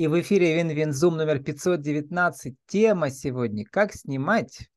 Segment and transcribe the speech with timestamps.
[0.00, 2.56] И в эфире Винвинзум номер 519.
[2.64, 4.70] Тема сегодня «Как снимать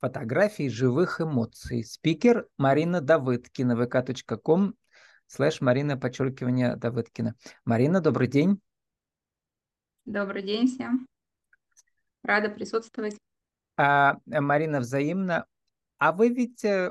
[0.00, 1.84] фотографии живых эмоций».
[1.84, 4.74] Спикер Марина Давыдкина, vk.com
[5.28, 7.36] слэш Марина, подчеркивание Давыдкина.
[7.64, 8.60] Марина, добрый день.
[10.06, 11.06] Добрый день всем.
[12.24, 13.16] Рада присутствовать.
[13.76, 15.46] А, Марина, взаимно.
[15.98, 16.90] А вы ведь э,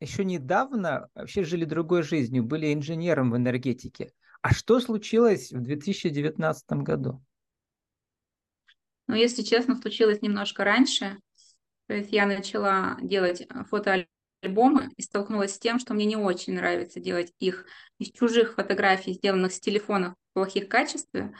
[0.00, 4.12] еще недавно вообще жили другой жизнью, были инженером в энергетике.
[4.42, 7.22] А что случилось в 2019 году?
[9.06, 11.18] Ну, если честно, случилось немножко раньше.
[11.88, 16.54] То есть я начала делать э, фотоальбомы и столкнулась с тем, что мне не очень
[16.54, 17.66] нравится делать их
[17.98, 21.32] из чужих фотографий, сделанных с телефонов в плохих качествах.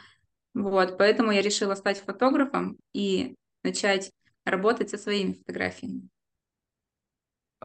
[0.53, 4.11] Вот, поэтому я решила стать фотографом и начать
[4.43, 6.09] работать со своими фотографиями.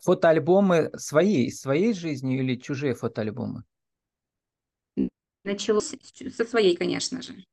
[0.02, 3.64] Фотоальбомы свои, из своей жизни или чужие фотоальбомы?
[5.46, 5.94] Началось
[6.34, 7.44] со своей, конечно же.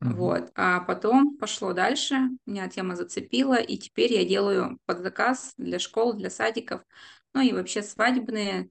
[0.00, 0.10] Угу.
[0.10, 0.50] Вот.
[0.54, 6.14] А потом пошло дальше, меня тема зацепила, и теперь я делаю под заказ для школ,
[6.14, 6.82] для садиков,
[7.34, 8.70] ну и вообще свадебные,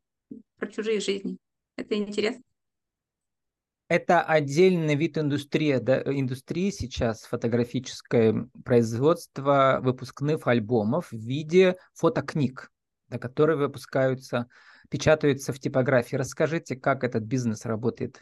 [0.57, 1.37] про чужие жизни.
[1.77, 2.41] Это интересно.
[3.87, 12.71] Это отдельный вид индустрии, да, индустрии сейчас, фотографическое производство выпускных альбомов в виде фотокниг,
[13.09, 14.47] да, которые выпускаются,
[14.89, 16.15] печатаются в типографии.
[16.15, 18.21] Расскажите, как этот бизнес работает?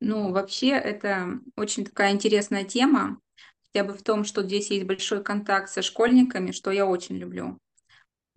[0.00, 3.20] Ну, вообще, это очень такая интересная тема,
[3.66, 7.58] хотя бы в том, что здесь есть большой контакт со школьниками, что я очень люблю.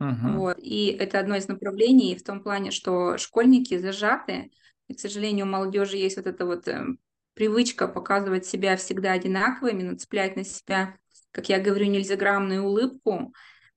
[0.01, 0.37] Uh-huh.
[0.37, 0.57] Вот.
[0.59, 4.51] И это одно из направлений в том плане, что школьники зажаты,
[4.87, 6.83] и, к сожалению, у молодежи есть вот эта вот э,
[7.35, 10.97] привычка показывать себя всегда одинаковыми, нацеплять на себя,
[11.31, 13.33] как я говорю, нельзяграммную улыбку,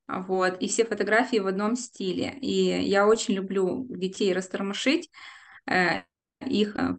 [0.09, 2.37] вот, и все фотографии в одном стиле.
[2.41, 5.11] И я очень люблю детей растормошить,
[5.71, 6.03] э,
[6.47, 6.97] их, э,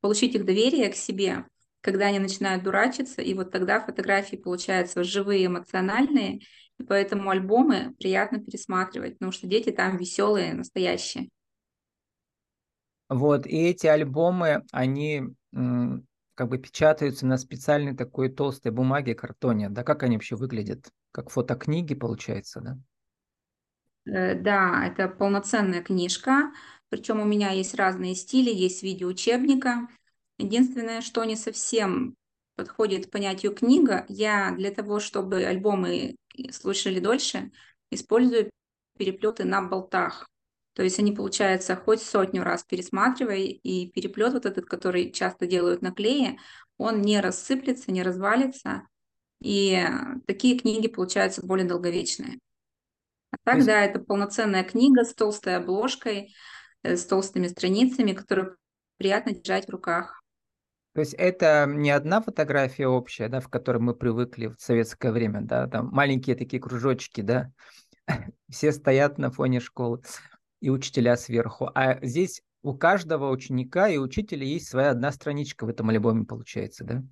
[0.00, 1.46] получить их доверие к себе,
[1.80, 6.40] когда они начинают дурачиться, и вот тогда фотографии получаются живые, эмоциональные,
[6.78, 11.28] и поэтому альбомы приятно пересматривать, потому что дети там веселые, настоящие.
[13.08, 15.22] Вот, и эти альбомы, они
[16.36, 20.90] как бы печатаются на специальной такой толстой бумаге, картоне, да, как они вообще выглядят?
[21.10, 22.78] Как фотокниги, получается, да?
[24.06, 26.52] Э, да, это полноценная книжка,
[26.88, 29.88] причем у меня есть разные стили, есть видеоучебника.
[30.38, 32.14] Единственное, что не совсем
[32.56, 36.16] подходит к понятию книга, я для того, чтобы альбомы
[36.50, 37.50] слушали дольше,
[37.90, 38.50] использую
[38.98, 40.26] переплеты на болтах.
[40.74, 45.80] То есть они, получается, хоть сотню раз пересматривая, и переплет вот этот, который часто делают
[45.80, 46.38] на клее,
[46.76, 48.82] он не рассыплется, не развалится.
[49.40, 49.82] И
[50.26, 52.38] такие книги получаются более долговечные.
[53.30, 53.66] А так, есть...
[53.66, 56.34] да, это полноценная книга с толстой обложкой,
[56.94, 58.54] с толстыми страницами, которые
[58.98, 60.22] приятно держать в руках.
[60.94, 65.42] То есть это не одна фотография общая, да, в которой мы привыкли в советское время,
[65.42, 67.52] да, там маленькие такие кружочки, да,
[68.50, 70.00] все стоят на фоне школы
[70.60, 71.70] и учителя сверху.
[71.74, 76.84] А здесь у каждого ученика и учителя есть своя одна страничка в этом альбоме, получается,
[76.84, 77.02] да?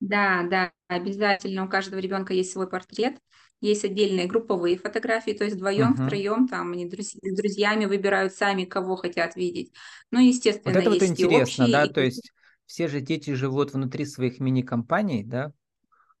[0.00, 3.18] Да, да, обязательно у каждого ребенка есть свой портрет,
[3.60, 6.06] есть отдельные групповые фотографии, то есть вдвоем, uh-huh.
[6.06, 9.72] втроем, там они друз- с друзьями выбирают сами, кого хотят видеть.
[10.10, 11.92] Ну, естественно, вот это есть вот интересно, общие, да, и...
[11.92, 12.32] то есть
[12.64, 15.52] все же дети живут внутри своих мини-компаний, да,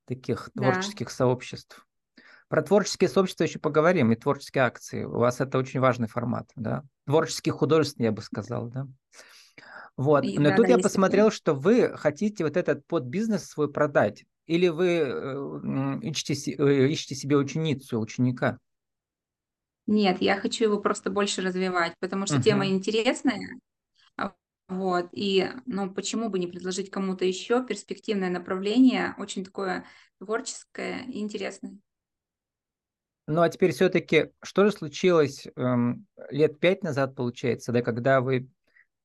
[0.04, 0.72] таких да.
[0.72, 1.86] творческих сообществ.
[2.48, 5.04] Про творческие сообщества еще поговорим, и творческие акции.
[5.04, 6.82] У вас это очень важный формат, да.
[7.06, 8.88] Творческий художественный, я бы сказал, да.
[10.00, 10.24] Вот.
[10.24, 14.24] Но да, тут я посмотрел, что вы хотите вот этот подбизнес свой продать.
[14.46, 18.58] Или вы э, ищете, э, ищете себе ученицу, ученика?
[19.86, 22.42] Нет, я хочу его просто больше развивать, потому что uh-huh.
[22.42, 23.60] тема интересная.
[24.16, 24.32] А,
[24.68, 29.84] вот, и, ну, почему бы не предложить кому-то еще перспективное направление, очень такое
[30.18, 31.76] творческое и интересное.
[33.26, 38.48] Ну, а теперь все-таки, что же случилось эм, лет пять назад, получается, да, когда вы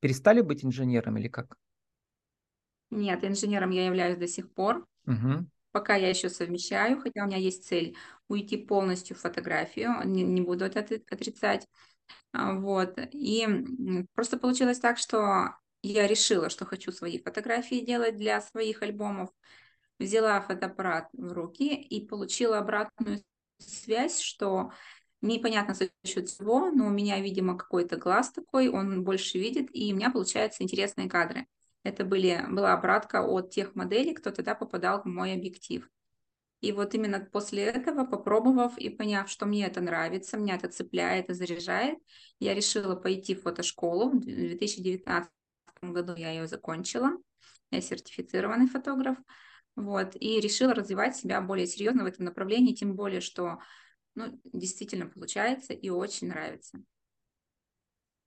[0.05, 1.57] перестали быть инженером или как?
[2.91, 4.85] Нет, инженером я являюсь до сих пор.
[5.07, 5.47] Угу.
[5.71, 7.97] Пока я еще совмещаю, хотя у меня есть цель
[8.27, 10.79] уйти полностью в фотографию, не, не буду это
[11.09, 11.67] отрицать.
[12.33, 12.99] А, вот.
[13.13, 13.47] И
[14.13, 19.31] просто получилось так, что я решила, что хочу свои фотографии делать для своих альбомов.
[19.97, 23.23] Взяла фотоаппарат в руки и получила обратную
[23.57, 24.71] связь, что
[25.25, 29.91] Непонятно за счет чего, но у меня, видимо, какой-то глаз такой, он больше видит, и
[29.91, 31.47] у меня получаются интересные кадры.
[31.83, 35.89] Это были, была обратка от тех моделей, кто тогда попадал в мой объектив.
[36.61, 41.31] И вот именно после этого, попробовав и поняв, что мне это нравится, меня это цепляет
[41.31, 41.97] и заряжает,
[42.39, 45.31] я решила пойти в фотошколу в 2019
[45.81, 47.11] году я ее закончила.
[47.71, 49.17] Я сертифицированный фотограф.
[49.75, 53.57] Вот, и решила развивать себя более серьезно в этом направлении, тем более, что
[54.15, 56.79] ну, действительно получается и очень нравится.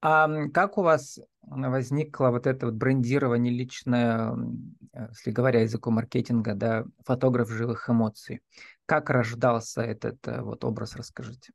[0.01, 4.37] А как у вас возникло вот это вот брендирование личное,
[4.93, 8.43] э, если говоря языком маркетинга, да, фотограф живых эмоций?
[8.87, 11.53] Как рождался этот э, вот образ, расскажите.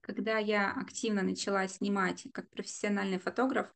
[0.00, 3.66] Когда я активно начала снимать как профессиональный фотограф,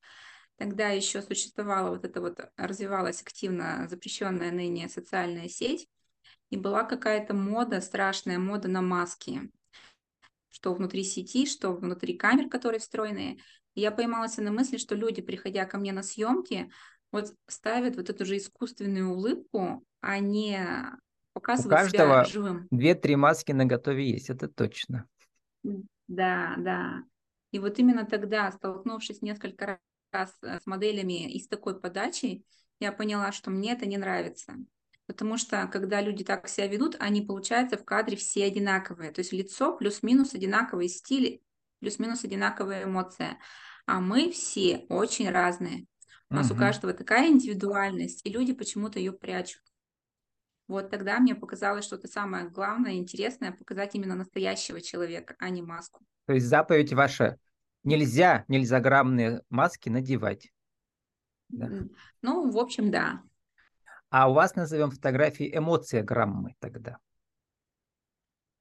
[0.56, 5.88] тогда еще существовала вот эта вот, развивалась активно запрещенная ныне социальная сеть,
[6.50, 9.50] и была какая-то мода, страшная мода на маски,
[10.50, 13.38] что внутри сети, что внутри камер, которые встроенные.
[13.74, 16.70] И я поймалась на мысли, что люди, приходя ко мне на съемки,
[17.12, 20.60] вот ставят вот эту же искусственную улыбку, а не
[21.32, 22.68] показывают себя живым.
[22.70, 25.06] Две-три маски на готове есть, это точно.
[26.08, 27.04] Да, да.
[27.52, 29.78] И вот именно тогда, столкнувшись несколько
[30.12, 32.44] раз с моделями и с такой подачей,
[32.80, 34.54] я поняла, что мне это не нравится.
[35.10, 39.10] Потому что, когда люди так себя ведут, они, получается, в кадре все одинаковые.
[39.10, 41.42] То есть лицо плюс-минус одинаковый стиль,
[41.80, 43.36] плюс-минус одинаковая эмоция.
[43.86, 45.86] А мы все очень разные.
[46.28, 46.54] У нас угу.
[46.54, 49.62] у каждого такая индивидуальность, и люди почему-то ее прячут.
[50.68, 55.60] Вот тогда мне показалось, что это самое главное, интересное, показать именно настоящего человека, а не
[55.60, 56.04] маску.
[56.26, 57.36] То есть заповедь ваша
[57.82, 60.52] нельзя нельзяграммные маски надевать.
[61.48, 61.68] Да.
[62.22, 63.24] Ну, в общем, да.
[64.10, 66.98] А у вас назовем фотографии эмоциограммы тогда.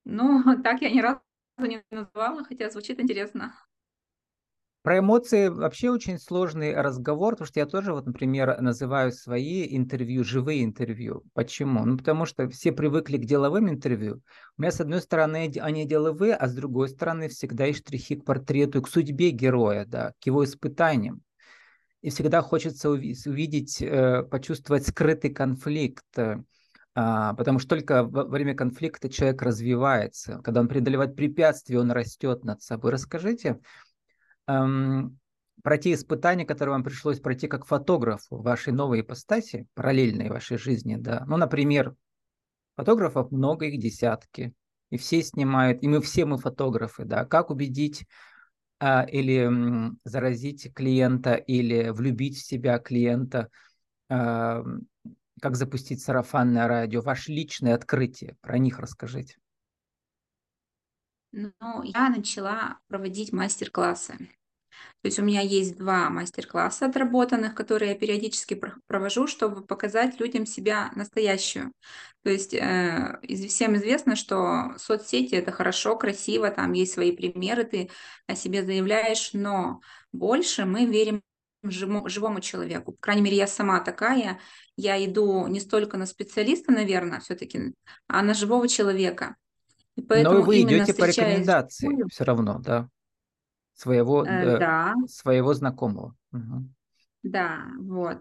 [0.05, 1.21] Ну, так я ни разу
[1.57, 3.53] не называла, хотя звучит интересно.
[4.81, 10.23] Про эмоции вообще очень сложный разговор, потому что я тоже, вот, например, называю свои интервью
[10.23, 11.23] живые интервью.
[11.33, 11.83] Почему?
[11.83, 14.21] Ну, потому что все привыкли к деловым интервью.
[14.57, 18.25] У меня, с одной стороны, они деловые, а с другой стороны, всегда есть штрихи к
[18.25, 21.23] портрету, к судьбе героя, да, к его испытаниям
[22.01, 26.41] и всегда хочется увидеть, э, почувствовать скрытый конфликт, э,
[26.95, 30.41] а, потому что только во время конфликта человек развивается.
[30.43, 32.91] Когда он преодолевает препятствия, он растет над собой.
[32.91, 33.59] Расскажите
[34.47, 35.19] эм,
[35.63, 40.57] про те испытания, которые вам пришлось пройти как фотографу в вашей новой ипостаси, параллельной вашей
[40.57, 40.95] жизни.
[40.95, 41.23] Да?
[41.27, 41.95] Ну, например,
[42.75, 44.53] фотографов много, их десятки,
[44.89, 47.05] и все снимают, и мы все мы фотографы.
[47.05, 47.23] Да?
[47.25, 48.05] Как убедить
[48.79, 49.49] или
[50.03, 53.49] заразить клиента, или влюбить в себя клиента,
[54.09, 54.63] а,
[55.41, 59.37] как запустить сарафанное радио, ваше личное открытие, про них расскажите.
[61.31, 64.29] Ну, я начала проводить мастер-классы.
[65.01, 70.45] То есть у меня есть два мастер-класса отработанных, которые я периодически провожу, чтобы показать людям
[70.45, 71.71] себя настоящую.
[72.23, 77.89] То есть э, всем известно, что соцсети это хорошо, красиво, там есть свои примеры, ты
[78.27, 79.81] о себе заявляешь, но
[80.11, 81.21] больше мы верим
[81.63, 82.93] живому человеку.
[82.93, 84.39] По крайней мере, я сама такая.
[84.77, 87.73] Я иду не столько на специалиста, наверное, все-таки,
[88.07, 89.35] а на живого человека.
[89.95, 92.87] И поэтому Но вы идете по рекомендации все равно, да?
[93.79, 94.95] Своего, э, да.
[95.07, 96.15] своего знакомого.
[96.33, 96.69] Угу.
[97.23, 98.17] Да, вот.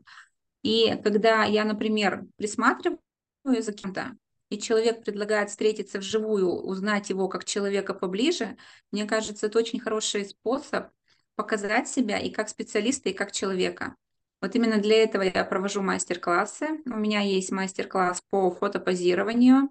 [0.63, 2.99] И когда я, например, присматриваю
[3.45, 4.17] за кем-то,
[4.51, 8.57] и человек предлагает встретиться вживую, узнать его как человека поближе,
[8.93, 10.87] мне кажется, это очень хороший способ
[11.35, 13.97] показать себя и как специалиста, и как человека.
[14.41, 16.69] Вот именно для этого я провожу мастер-классы.
[16.87, 19.71] У меня есть мастер-класс по фотопозированию,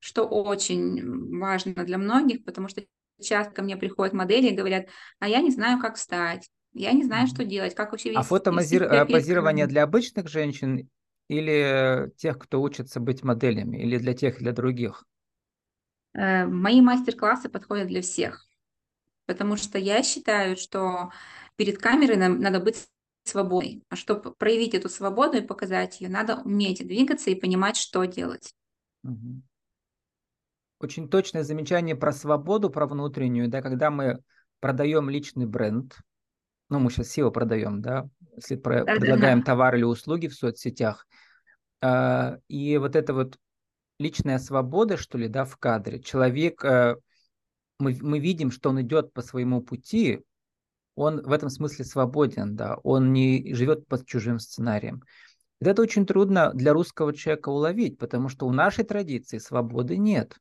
[0.00, 2.82] что очень важно для многих, потому что
[3.20, 4.86] часто ко мне приходят модели и говорят,
[5.18, 9.66] а я не знаю, как встать, я не знаю, что делать, как вообще А фотопозирование
[9.66, 10.88] э, для обычных женщин
[11.28, 15.04] или тех, кто учится быть моделями, или для тех, для других?
[16.14, 18.46] Э, мои мастер-классы подходят для всех,
[19.26, 21.10] потому что я считаю, что
[21.56, 22.88] перед камерой нам надо быть
[23.24, 23.82] свободной.
[23.88, 28.54] А чтобы проявить эту свободу и показать ее, надо уметь двигаться и понимать, что делать.
[29.04, 29.42] Угу
[30.80, 34.20] очень точное замечание про свободу, про внутреннюю, да, когда мы
[34.60, 35.98] продаем личный бренд,
[36.68, 39.46] ну, мы сейчас SEO продаем, да, если про, да, предлагаем да.
[39.46, 41.06] товар или услуги в соцсетях,
[41.82, 43.38] э, и вот это вот
[43.98, 46.96] личная свобода, что ли, да, в кадре, человек, э,
[47.78, 50.20] мы, мы видим, что он идет по своему пути,
[50.94, 55.02] он в этом смысле свободен, да, он не живет под чужим сценарием.
[55.60, 60.36] Это очень трудно для русского человека уловить, потому что у нашей традиции свободы нет.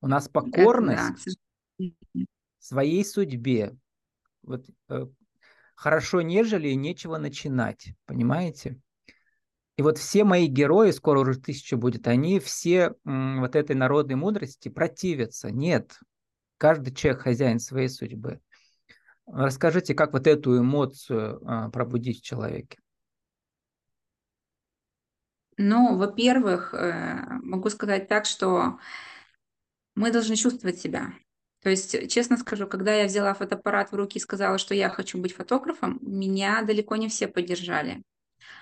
[0.00, 1.36] У нас покорность
[1.78, 2.24] да.
[2.58, 3.76] своей судьбе.
[4.42, 5.06] Вот, э,
[5.74, 8.80] хорошо нежели нечего начинать, понимаете?
[9.76, 14.16] И вот все мои герои, скоро уже тысяча будет, они все м, вот этой народной
[14.16, 15.52] мудрости противятся.
[15.52, 15.98] Нет,
[16.56, 18.40] каждый человек хозяин своей судьбы.
[19.26, 22.78] Расскажите, как вот эту эмоцию а, пробудить в человеке?
[25.58, 28.78] Ну, во-первых, э, могу сказать так, что
[29.98, 31.12] мы должны чувствовать себя.
[31.60, 35.18] То есть, честно скажу, когда я взяла фотоаппарат в руки и сказала, что я хочу
[35.18, 38.02] быть фотографом, меня далеко не все поддержали.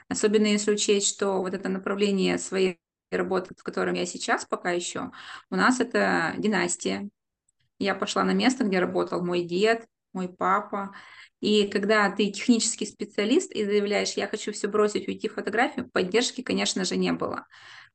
[0.08, 2.78] Особенно если учесть, что вот это направление своей
[3.10, 5.10] работы, в котором я сейчас пока еще,
[5.50, 7.08] у нас это династия.
[7.78, 10.94] Я пошла на место, где работал мой дед, мой папа.
[11.40, 16.40] И когда ты технический специалист и заявляешь, я хочу все бросить, уйти в фотографию, поддержки,
[16.40, 17.46] конечно же, не было.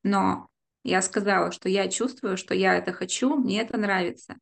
[0.03, 0.47] Но
[0.83, 4.35] я сказала, что я чувствую, что я это хочу, мне это нравится.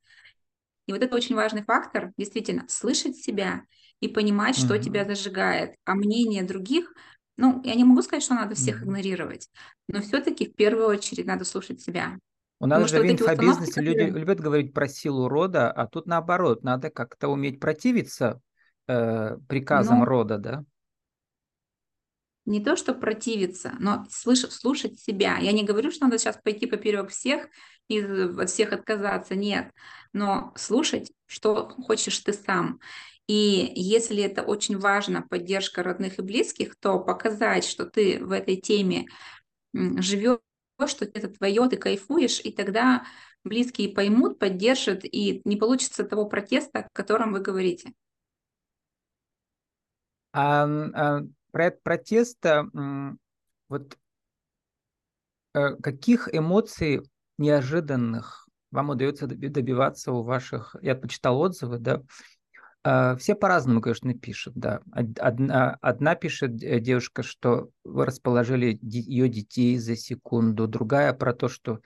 [0.87, 3.63] И вот это очень важный фактор, действительно, слышать себя
[3.99, 4.83] и понимать, что mm-hmm.
[4.83, 5.75] тебя зажигает.
[5.85, 6.93] А мнение других,
[7.37, 8.85] ну, я не могу сказать, что надо всех mm-hmm.
[8.85, 9.49] игнорировать,
[9.87, 12.17] но все-таки в первую очередь надо слушать себя.
[12.61, 16.63] У нас Потому же в инфобизнесе люди любят говорить про силу рода, а тут наоборот,
[16.63, 18.41] надо как-то уметь противиться
[18.87, 20.63] э, приказам ну, рода, да?
[22.49, 25.37] Не то, что противиться, но слышать, слушать себя.
[25.37, 27.47] Я не говорю, что надо сейчас пойти поперек всех
[27.87, 29.71] и от всех отказаться, нет.
[30.13, 32.79] Но слушать, что хочешь ты сам.
[33.27, 38.55] И если это очень важно, поддержка родных и близких, то показать, что ты в этой
[38.55, 39.05] теме
[39.73, 40.39] живешь,
[40.87, 43.05] что это твое, ты кайфуешь, и тогда
[43.43, 47.93] близкие поймут, поддержат, и не получится того протеста, о котором вы говорите.
[50.31, 52.65] А, а проект протеста,
[53.69, 53.97] вот
[55.53, 57.01] э, каких эмоций
[57.37, 62.03] неожиданных вам удается добиваться у ваших, я почитал отзывы, да,
[62.83, 64.81] а, все по-разному, конечно, пишут, да.
[64.91, 71.81] Одна, одна пишет девушка, что вы расположили ее детей за секунду, другая про то, что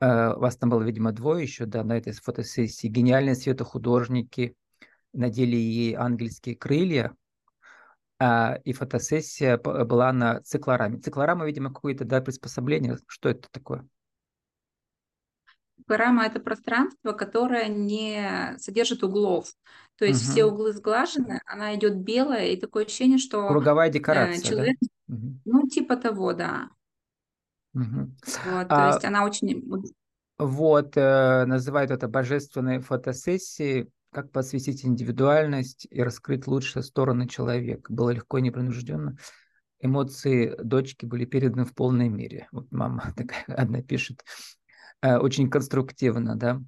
[0.00, 2.88] э, вас там было, видимо, двое еще, да, на этой фотосессии.
[2.88, 4.54] Гениальные светохудожники
[5.14, 7.21] надели ей ангельские крылья, а,
[8.64, 10.98] и фотосессия была на циклораме.
[10.98, 12.98] Циклорама, видимо, какое-то да, приспособление.
[13.06, 13.86] Что это такое?
[15.78, 19.52] Циклорама– это пространство, которое не содержит углов.
[19.96, 20.32] То есть угу.
[20.32, 23.48] все углы сглажены, она идет белая, и такое ощущение, что…
[23.48, 25.16] Круговая э, декорация, человек, да?
[25.44, 26.70] Ну, типа того, да.
[27.74, 28.10] Угу.
[28.46, 29.68] Вот, то а, есть она очень…
[30.38, 37.92] Вот, э, называют это божественной фотосессией как посвятить индивидуальность и раскрыть лучшие стороны человека.
[37.92, 39.16] Было легко и непринужденно.
[39.80, 42.46] Эмоции дочки были переданы в полной мере.
[42.52, 44.22] Вот мама такая одна пишет.
[45.00, 46.62] Э, очень конструктивно, да.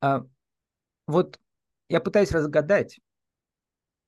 [0.00, 0.24] А,
[1.06, 1.40] вот
[1.88, 3.00] я пытаюсь разгадать,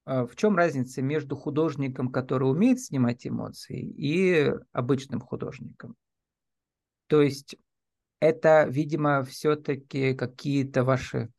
[0.05, 5.97] а, в чем разница между художником, который умеет снимать эмоции, и обычным художником.
[7.07, 7.57] То есть
[8.21, 11.31] это, видимо, все-таки какие-то ваши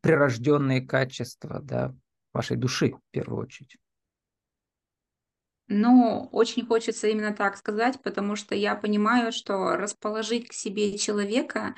[0.00, 1.94] прирожденные качества, да,
[2.32, 3.76] вашей души в первую очередь.
[5.68, 11.74] Ну, очень хочется именно так сказать, потому что я понимаю, что расположить к себе человека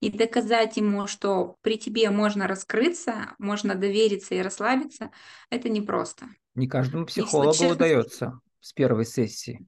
[0.00, 5.10] и доказать ему, что при тебе можно раскрыться, можно довериться и расслабиться,
[5.50, 6.26] это непросто.
[6.54, 9.64] Не каждому психологу и, удается с первой сессии.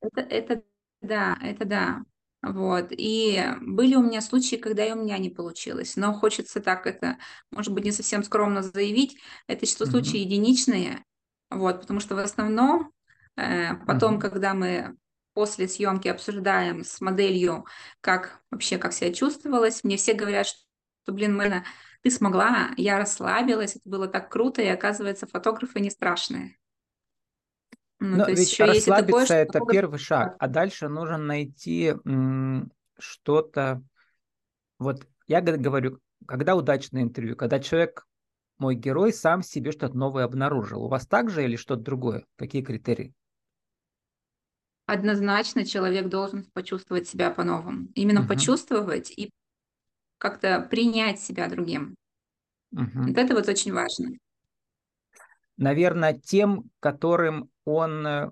[0.00, 0.62] Это, это
[1.00, 2.02] да, это да.
[2.42, 2.88] Вот.
[2.90, 5.96] И были у меня случаи, когда и у меня не получилось.
[5.96, 7.18] Но хочется так это,
[7.50, 9.18] может быть, не совсем скромно заявить.
[9.46, 9.90] Это что mm-hmm.
[9.90, 11.04] случаи единичные.
[11.50, 12.92] Вот, потому что в основном
[13.36, 14.20] э, потом, mm-hmm.
[14.20, 14.96] когда мы
[15.34, 17.64] после съемки обсуждаем с моделью,
[18.00, 21.64] как вообще, как себя чувствовалась, мне все говорят, что, блин, Мэна,
[22.02, 26.58] ты смогла, я расслабилась, это было так круто, и оказывается, фотографы не страшные.
[28.00, 31.94] Ну, Но то ведь расслабиться это, это первый шаг, а дальше нужно найти
[32.98, 33.82] что-то.
[34.78, 38.06] Вот я говорю, когда удачное интервью, когда человек,
[38.58, 40.84] мой герой, сам себе что-то новое обнаружил.
[40.84, 42.24] У вас так же или что-то другое?
[42.36, 43.14] Какие критерии?
[44.86, 47.88] Однозначно человек должен почувствовать себя по-новому.
[47.94, 48.28] Именно угу.
[48.28, 49.30] почувствовать и
[50.18, 51.94] как-то принять себя другим.
[52.72, 53.08] Угу.
[53.08, 54.10] Вот это вот очень важно.
[55.56, 58.30] Наверное, тем, которым он э,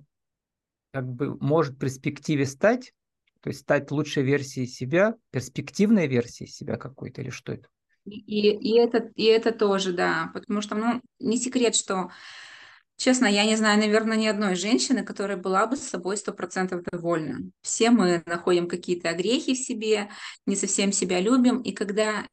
[0.92, 2.92] как бы может в перспективе стать,
[3.42, 7.68] то есть стать лучшей версией себя, перспективной версией себя какой-то, или что это?
[8.06, 12.10] И, и, это, и это тоже, да, потому что, ну, не секрет, что,
[12.96, 16.82] честно, я не знаю, наверное, ни одной женщины, которая была бы с собой сто процентов
[16.84, 17.50] довольна.
[17.62, 20.08] Все мы находим какие-то огрехи в себе,
[20.46, 22.26] не совсем себя любим, и когда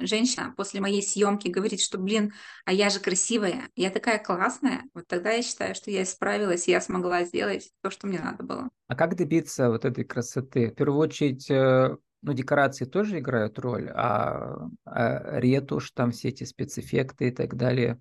[0.00, 2.32] женщина после моей съемки говорит, что, блин,
[2.64, 6.80] а я же красивая, я такая классная, вот тогда я считаю, что я справилась, я
[6.80, 8.68] смогла сделать то, что мне надо было.
[8.86, 10.70] А как добиться вот этой красоты?
[10.70, 16.44] В первую очередь, э, ну, декорации тоже играют роль, а, а ретушь, там все эти
[16.44, 18.00] спецэффекты и так далее.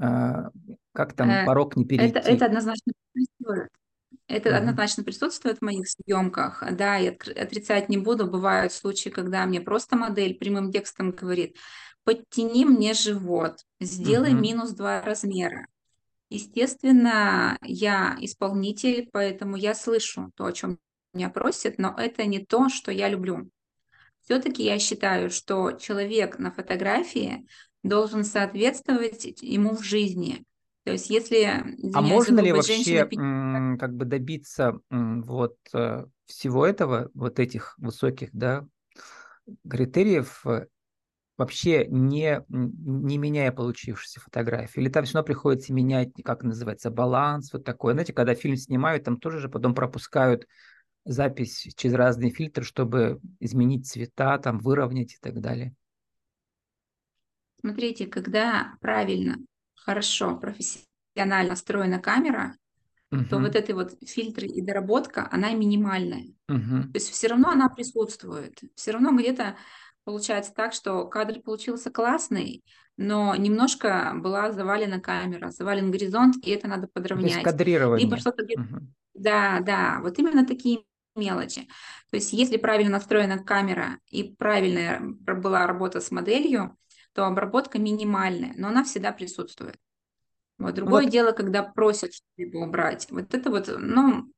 [0.00, 0.50] А,
[0.92, 2.16] как там э, порог не перейти?
[2.16, 2.92] Это, это однозначно.
[4.28, 4.58] Это угу.
[4.58, 6.62] однозначно присутствует в моих съемках.
[6.72, 8.26] Да, я отрицать не буду.
[8.26, 11.56] Бывают случаи, когда мне просто модель прямым текстом говорит,
[12.04, 14.40] подтяни мне живот, сделай угу.
[14.40, 15.66] минус два размера.
[16.28, 20.78] Естественно, я исполнитель, поэтому я слышу то, о чем
[21.14, 23.50] меня просят, но это не то, что я люблю.
[24.24, 27.46] Все-таки я считаю, что человек на фотографии
[27.82, 30.44] должен соответствовать ему в жизни.
[30.88, 33.76] То есть, если а можно ли вообще женщина...
[33.78, 38.66] как бы добиться вот э, всего этого, вот этих высоких, да,
[39.68, 40.66] критериев, э,
[41.36, 44.82] вообще не, не меняя получившуюся фотографию?
[44.82, 47.92] Или там все равно приходится менять, как называется, баланс, вот такое.
[47.92, 50.46] Знаете, когда фильм снимают, там тоже же потом пропускают
[51.04, 55.74] запись через разные фильтры, чтобы изменить цвета, там, выровнять и так далее.
[57.60, 59.36] Смотрите, когда правильно,
[59.84, 62.56] хорошо, профессионально настроена камера,
[63.10, 63.24] угу.
[63.24, 66.26] то вот эти вот фильтры и доработка, она минимальная.
[66.48, 66.82] Угу.
[66.82, 68.60] То есть все равно она присутствует.
[68.74, 69.56] Все равно где-то
[70.04, 72.64] получается так, что кадр получился классный,
[72.96, 77.32] но немножко была завалена камера, завален горизонт, и это надо подровнять.
[77.32, 78.04] То есть кадрирование.
[78.04, 78.86] Либо что-то угу.
[79.14, 80.84] Да, да, вот именно такие
[81.16, 81.68] мелочи.
[82.10, 86.76] То есть если правильно настроена камера и правильная была работа с моделью,
[87.12, 89.76] то обработка минимальная, но она всегда присутствует.
[90.58, 90.74] Вот.
[90.74, 91.12] Другое вот.
[91.12, 93.06] дело, когда просят что-либо убрать.
[93.10, 94.32] Вот это вот, ну,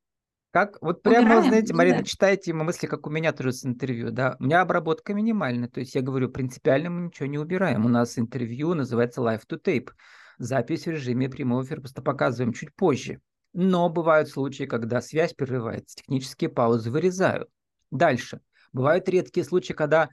[0.53, 2.05] как, вот прямо, Убираем, знаете, Марина, да.
[2.05, 4.37] читайте мысли, как у меня тоже с интервью, да.
[4.41, 7.87] У меня обработка минимальная, то есть я говорю, принципиально мы ничего не убираем.
[7.87, 9.91] У нас интервью называется Live to Tape.
[10.39, 13.21] Запись в режиме прямого эфира просто показываем чуть позже.
[13.53, 17.49] Но бывают случаи, когда связь прерывается, технические паузы вырезают.
[17.93, 18.41] Дальше.
[18.73, 20.09] Бывают редкие случаи, когда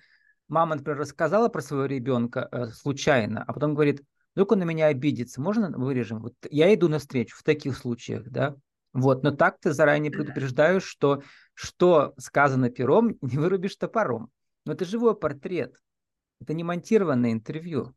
[0.48, 4.02] мама, например, рассказала про своего ребенка э, случайно, а потом говорит,
[4.34, 6.22] вдруг он на меня обидится, можно вырежем?
[6.22, 8.56] Вот я иду навстречу в таких случаях, да.
[8.94, 11.22] Вот, но так ты заранее предупреждаешь, что
[11.54, 14.30] что сказано пером, не вырубишь топором.
[14.66, 15.76] Но это живой портрет,
[16.40, 17.94] это не монтированное интервью.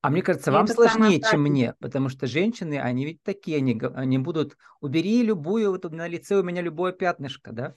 [0.00, 3.80] А мне кажется, вам это сложнее, чем мне, потому что женщины, они ведь такие, они,
[3.94, 7.76] они будут, убери любую, вот на лице у меня любое пятнышко, да?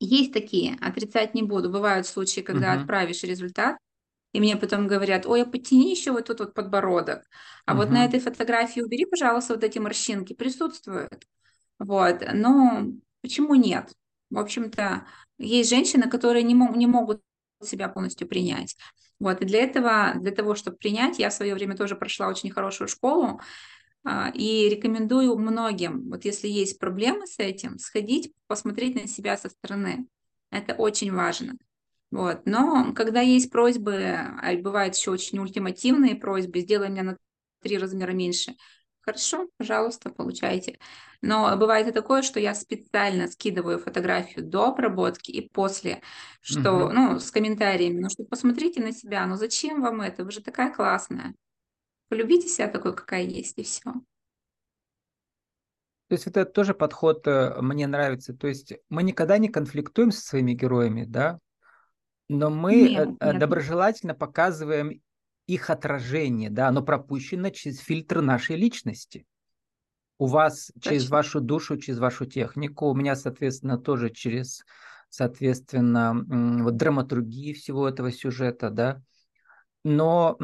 [0.00, 1.70] Есть такие, отрицать не буду.
[1.70, 2.80] Бывают случаи, когда угу.
[2.80, 3.76] отправишь результат,
[4.32, 7.24] и мне потом говорят, ой, а потяни еще вот тут вот подбородок.
[7.66, 7.82] А угу.
[7.82, 11.24] вот на этой фотографии убери, пожалуйста, вот эти морщинки, присутствуют.
[11.78, 12.86] Вот, но
[13.22, 13.92] почему нет?
[14.30, 15.06] В общем-то,
[15.38, 17.22] есть женщины, которые не, мог, не могут
[17.62, 18.76] себя полностью принять.
[19.18, 22.50] Вот, и для этого, для того, чтобы принять, я в свое время тоже прошла очень
[22.50, 23.40] хорошую школу,
[24.34, 30.06] и рекомендую многим, вот если есть проблемы с этим, сходить, посмотреть на себя со стороны.
[30.50, 31.54] Это очень важно.
[32.10, 32.42] Вот.
[32.46, 37.18] Но когда есть просьбы, а бывают еще очень ультимативные просьбы, сделай меня на
[37.62, 38.54] три размера меньше,
[39.08, 40.78] Хорошо, пожалуйста, получайте.
[41.22, 46.02] Но бывает и такое, что я специально скидываю фотографию до обработки и после,
[46.42, 46.92] что, угу.
[46.92, 50.70] ну, с комментариями, ну, что посмотрите на себя, ну, зачем вам это, вы же такая
[50.70, 51.32] классная.
[52.08, 53.92] Полюбите себя такой, какая есть, и все.
[56.08, 58.32] То есть это тоже подход э, мне нравится.
[58.32, 61.38] То есть мы никогда не конфликтуем со своими героями, да,
[62.28, 63.38] но мы нет, э, нет.
[63.38, 65.02] доброжелательно показываем
[65.46, 69.26] их отражение, да, оно пропущено через фильтр нашей личности.
[70.18, 70.90] У вас Точно.
[70.90, 74.64] через вашу душу, через вашу технику, у меня, соответственно, тоже через,
[75.10, 79.02] соответственно, вот драматургии всего этого сюжета, да.
[79.88, 80.36] Но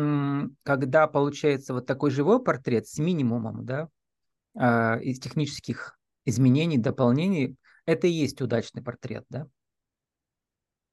[0.62, 3.90] когда получается вот такой живой портрет с минимумом, да,
[4.56, 9.46] а, из технических изменений, дополнений, это и есть удачный портрет, да?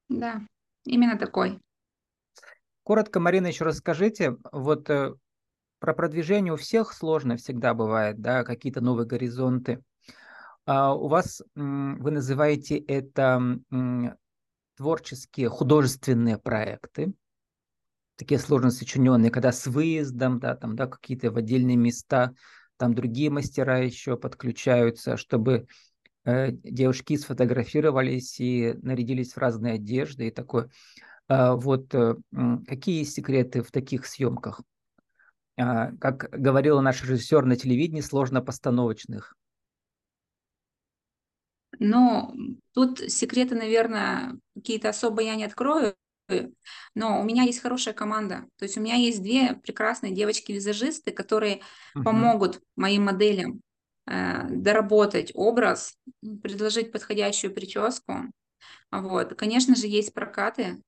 [0.10, 0.42] Да,
[0.84, 1.62] именно такой.
[2.84, 5.14] Коротко, Марина, еще расскажите, вот э,
[5.80, 9.82] про продвижение у всех сложно всегда бывает, да, какие-то новые горизонты.
[10.66, 13.42] А у вас, вы называете это
[14.76, 17.14] творческие, художественные проекты,
[18.22, 22.36] такие сложно сочиненные, когда с выездом, да, там, да, какие-то в отдельные места,
[22.78, 25.66] там другие мастера еще подключаются, чтобы
[26.26, 30.70] э, девушки сфотографировались и нарядились в разные одежды и такое.
[31.28, 32.14] А, вот э,
[32.68, 34.62] какие секреты в таких съемках?
[35.58, 39.36] А, как говорила наш режиссер на телевидении, сложно постановочных.
[41.80, 42.36] Ну,
[42.74, 45.96] тут секреты, наверное, какие-то особо я не открою,
[46.96, 48.46] но у меня есть хорошая команда.
[48.58, 51.62] То есть у меня есть две прекрасные девочки-визажисты, которые
[51.96, 52.04] угу.
[52.04, 53.62] помогут моим моделям.
[54.08, 55.96] э, доработать образ,
[56.44, 58.32] предложить подходящую прическу.
[58.92, 59.36] Вот.
[59.36, 60.82] Конечно же, есть прокаты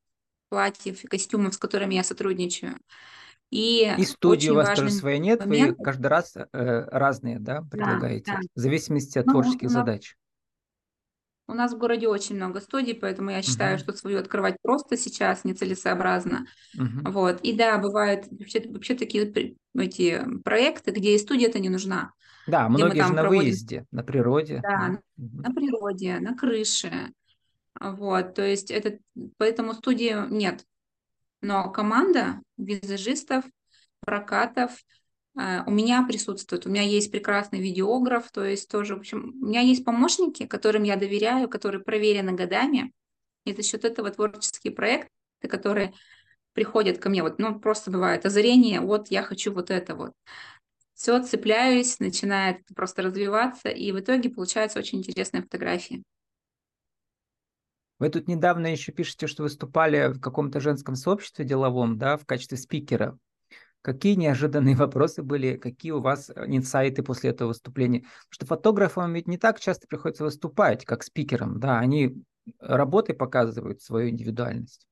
[0.49, 2.77] платьев и костюмов, с которыми я сотрудничаю.
[3.49, 5.77] И, и студии у вас тоже своей нет, момент...
[5.77, 8.47] вы каждый раз э, разные, да, предлагаете, да, да.
[8.55, 10.15] в зависимости от ну, творческих нас, задач.
[11.47, 14.97] У нас в городе очень много студий, поэтому я считаю, uh что свою открывать просто
[14.97, 16.45] сейчас нецелесообразно.
[16.77, 17.41] uh Вот.
[17.41, 22.11] И да, бывают вообще, вообще такие эти проекты, где и студия-то не нужна.
[22.47, 23.43] Да, многие же на проводим...
[23.43, 24.61] выезде, на природе.
[24.63, 27.11] Да, uh на природе, на крыше.
[27.79, 28.99] Вот, то есть это,
[29.37, 30.63] поэтому студии нет.
[31.41, 33.43] Но команда визажистов,
[33.99, 34.71] прокатов
[35.35, 36.65] у меня присутствует.
[36.65, 40.83] У меня есть прекрасный видеограф, то есть тоже, в общем, у меня есть помощники, которым
[40.83, 42.91] я доверяю, которые проверены годами.
[43.45, 45.09] И за счет этого творческие проекты,
[45.49, 45.93] которые
[46.53, 50.11] приходят ко мне, вот, ну, просто бывает озарение, вот я хочу вот это вот.
[50.93, 56.03] Все, цепляюсь, начинает просто развиваться, и в итоге получаются очень интересные фотографии.
[57.99, 62.57] Вы тут недавно еще пишете, что выступали в каком-то женском сообществе деловом, да, в качестве
[62.57, 63.17] спикера.
[63.83, 67.99] Какие неожиданные вопросы были, какие у вас э, инсайты после этого выступления?
[67.99, 72.23] Потому что фотографам ведь не так часто приходится выступать, как спикерам, да, они
[72.59, 74.87] работой показывают свою индивидуальность.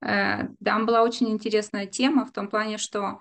[0.00, 3.20] Э, там была очень интересная тема в том плане, что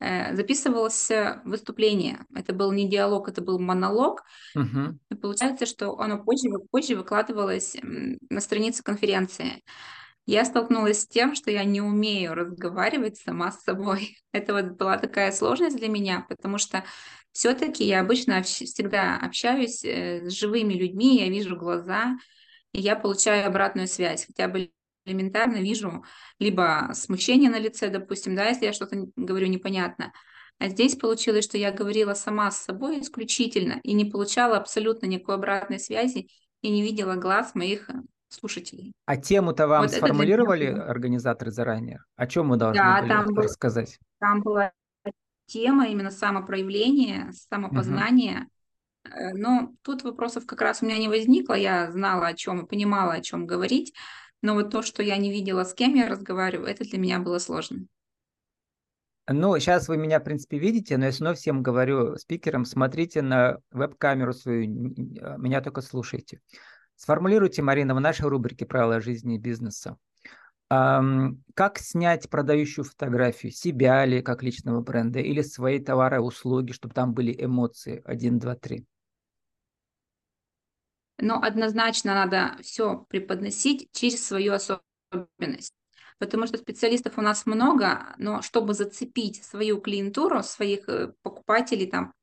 [0.00, 1.10] Э, записывалось
[1.44, 2.26] выступление.
[2.34, 4.22] Это был не диалог, это был монолог.
[5.10, 9.62] И получается, что оно позже, позже выкладывалось на странице конференции.
[10.26, 14.16] Я столкнулась с тем, что я не умею разговаривать сама с собой.
[14.32, 16.84] Это вот была такая сложность для меня, потому что
[17.32, 22.16] все-таки я обычно общ- всегда общаюсь э, с живыми людьми, я вижу глаза,
[22.72, 24.26] и я получаю обратную связь.
[24.26, 24.70] Хотя бы
[25.04, 26.04] элементарно вижу
[26.38, 30.12] либо смущение на лице, допустим, да, если я что-то говорю непонятно.
[30.58, 35.34] А здесь получилось, что я говорила сама с собой исключительно и не получала абсолютно никакой
[35.34, 36.28] обратной связи
[36.62, 37.94] и не видела глаз моих э,
[38.34, 38.92] слушателей.
[39.06, 40.82] А тему-то вам вот сформулировали меня...
[40.82, 42.02] организаторы заранее?
[42.16, 43.98] О чем мы должны да, были там рассказать?
[43.98, 44.72] Был, там была
[45.46, 48.48] тема именно самопроявления, самопознания.
[49.04, 49.38] Угу.
[49.38, 51.54] Но тут вопросов как раз у меня не возникло.
[51.54, 53.94] Я знала, о чем и понимала, о чем говорить.
[54.42, 57.38] Но вот то, что я не видела, с кем я разговариваю, это для меня было
[57.38, 57.86] сложно.
[59.26, 63.58] Ну, сейчас вы меня, в принципе, видите, но я снова всем говорю спикерам, смотрите на
[63.70, 64.66] веб-камеру свою,
[65.38, 66.40] меня только слушайте.
[66.96, 69.98] Сформулируйте, Марина, в нашей рубрике «Правила жизни и бизнеса».
[70.68, 77.12] Как снять продающую фотографию себя ли, как личного бренда, или свои товары услуги, чтобы там
[77.12, 78.02] были эмоции?
[78.04, 78.86] Один, два, три
[81.18, 85.74] но однозначно надо все преподносить через свою особенность.
[86.18, 92.14] Потому что специалистов у нас много, но чтобы зацепить свою клиентуру, своих э, покупателей, там,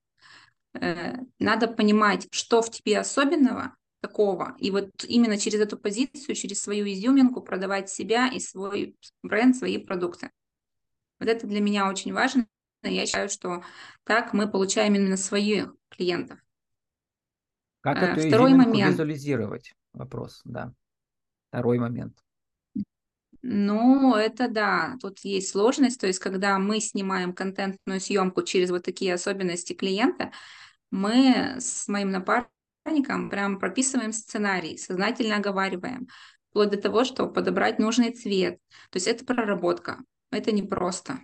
[0.74, 4.56] э, надо понимать, что в тебе особенного такого.
[4.60, 9.78] И вот именно через эту позицию, через свою изюминку продавать себя и свой бренд, свои
[9.78, 10.32] продукты.
[11.20, 12.48] Вот это для меня очень важно.
[12.84, 13.64] Я считаю, что
[14.04, 16.40] так мы получаем именно своих клиентов.
[17.82, 18.92] Как э, эту Второй момент.
[18.92, 19.74] визуализировать?
[19.94, 20.74] Вопрос, да.
[21.50, 22.18] Второй момент.
[23.44, 28.84] Ну, это да, тут есть сложность, то есть когда мы снимаем контентную съемку через вот
[28.84, 30.32] такие особенности клиента,
[30.92, 32.52] мы с моим напарником
[32.84, 36.08] прям прописываем сценарий, сознательно оговариваем,
[36.50, 38.60] вплоть до того, что подобрать нужный цвет.
[38.90, 39.98] То есть это проработка,
[40.32, 41.20] это непросто.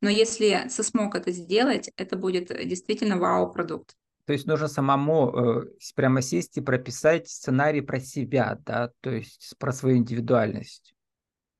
[0.00, 3.96] Но если ты смог это сделать, это будет действительно вау-продукт.
[4.26, 9.54] То есть нужно самому э, прямо сесть и прописать сценарий про себя, да, то есть
[9.58, 10.94] про свою индивидуальность,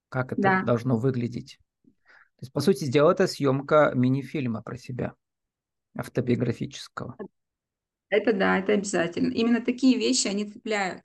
[0.09, 0.63] как это да.
[0.63, 1.59] должно выглядеть.
[1.85, 5.15] То есть, по сути дела, это съемка мини-фильма про себя,
[5.97, 7.17] автобиографического.
[8.09, 9.33] Это да, это обязательно.
[9.33, 11.03] Именно такие вещи, они цепляют.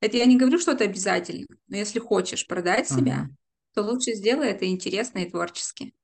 [0.00, 3.36] Это я не говорю, что это обязательно, но если хочешь продать себя, угу.
[3.74, 5.94] то лучше сделай это интересно и творчески.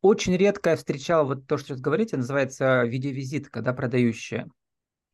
[0.00, 4.48] Очень редко я встречал вот то, что сейчас говорите, называется видеовизитка, да, продающая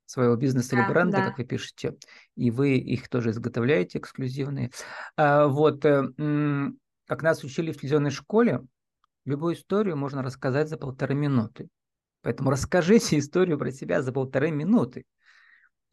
[0.05, 1.27] своего бизнеса да, или бренда, да.
[1.27, 1.97] как вы пишете,
[2.37, 4.71] и вы их тоже изготовляете, эксклюзивные.
[5.17, 6.05] А, вот, э,
[7.07, 8.63] как нас учили в телевизионной школе,
[9.25, 11.69] любую историю можно рассказать за полторы минуты.
[12.27, 15.05] Поэтому расскажите историю про себя за полторы минуты.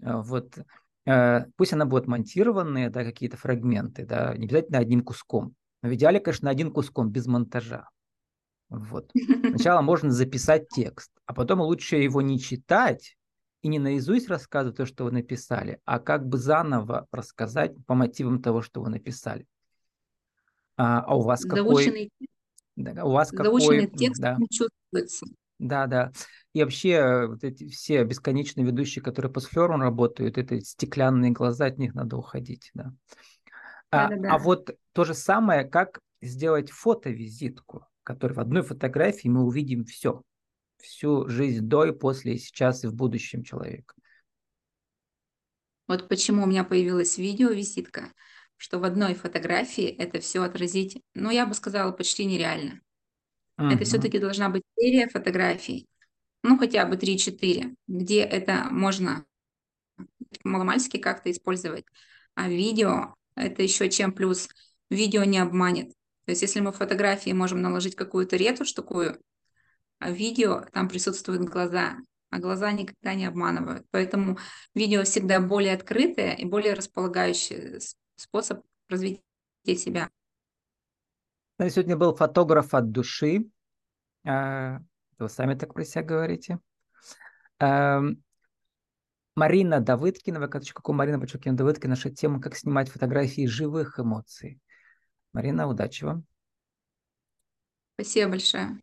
[0.02, 0.58] А, вот,
[1.06, 5.54] э, пусть она будет монтированная, да, какие-то фрагменты, да, не обязательно одним куском.
[5.84, 7.88] Но в идеале, конечно, один куском, без монтажа.
[8.70, 9.12] Вот.
[9.48, 13.16] Сначала можно записать текст, а потом лучше его не читать
[13.62, 18.42] и не наизусть рассказывать то, что вы написали, а как бы заново рассказать по мотивам
[18.42, 19.46] того, что вы написали.
[20.78, 22.10] А, а у вас Заученный,
[22.76, 22.94] какой...
[22.96, 23.88] Да, у вас какой...
[23.92, 24.36] текст да.
[24.50, 25.28] чувствуется.
[25.64, 26.12] Да, да.
[26.52, 31.78] И вообще вот эти все бесконечные ведущие, которые по сферам работают, это стеклянные глаза, от
[31.78, 32.94] них надо уходить, да.
[33.90, 39.86] А, а вот то же самое, как сделать фотовизитку, которой в одной фотографии мы увидим
[39.86, 40.22] все,
[40.80, 43.96] всю жизнь до и после, и сейчас, и в будущем человека.
[45.88, 48.12] Вот почему у меня появилась видеовизитка,
[48.58, 52.82] что в одной фотографии это все отразить, ну, я бы сказала, почти нереально.
[53.58, 53.68] Угу.
[53.68, 55.88] Это все-таки должна быть серия фотографий,
[56.44, 59.26] ну, хотя бы 3-4, где это можно
[60.44, 61.86] маломальски как-то использовать.
[62.36, 64.50] А видео– это еще чем плюс.
[64.90, 65.90] Видео не обманет.
[66.26, 69.20] То есть если мы в фотографии можем наложить какую-то ретушь такую,
[70.00, 71.98] а в видео там присутствуют глаза,
[72.30, 73.86] а глаза никогда не обманывают.
[73.92, 74.38] Поэтому
[74.74, 77.80] видео всегда более открытое и более располагающий
[78.16, 79.22] способ развития
[79.66, 80.10] себя.
[81.60, 83.46] Сегодня был фотограф от души.
[84.26, 84.80] А,
[85.20, 86.60] вы сами так про себя говорите.
[87.60, 88.24] Эм,
[89.36, 94.60] Марина Давыдкина, vk.com, Марина Подчеркина Давыдкина, наша тема «Как снимать фотографии живых эмоций».
[95.32, 96.26] Марина, удачи вам.
[97.96, 98.82] Спасибо большое.